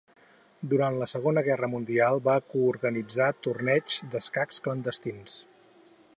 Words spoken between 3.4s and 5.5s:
torneigs d'escacs clandestins.